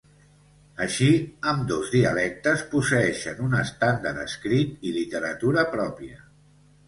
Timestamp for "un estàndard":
3.49-4.23